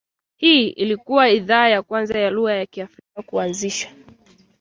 [0.37, 3.91] Hii ilikua idhaa ya kwanza ya lugha ya Kiafrika kuanzisha